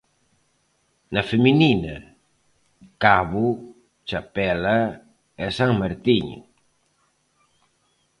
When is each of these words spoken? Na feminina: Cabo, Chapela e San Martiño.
Na 1.13 1.21
feminina: 1.31 1.95
Cabo, 3.03 3.47
Chapela 4.09 4.77
e 5.43 5.45
San 5.57 5.71
Martiño. 5.81 6.39